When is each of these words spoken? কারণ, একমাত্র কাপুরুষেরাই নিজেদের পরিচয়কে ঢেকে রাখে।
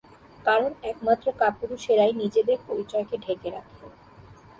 কারণ, 0.45 0.71
একমাত্র 0.83 1.27
কাপুরুষেরাই 1.39 2.13
নিজেদের 2.13 2.57
পরিচয়কে 2.67 3.15
ঢেকে 3.17 3.49
রাখে। 3.49 3.85